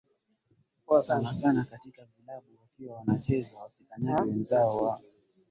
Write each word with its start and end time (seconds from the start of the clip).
sana 1.01 1.33
sana 1.33 1.65
katika 1.65 2.05
vilabu 2.17 2.47
wakiwa 2.61 2.97
wanacheza 2.97 3.57
wasikanyange 3.57 4.31
wenzao 4.31 4.77
wa 4.77 5.01